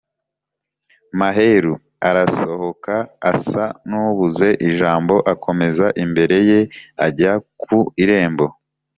[1.19, 1.73] Maheru
[2.07, 6.59] arasohokaAsa n’ubuze ijamboAkomeza imbere ye
[7.05, 8.45] ajya ku irembo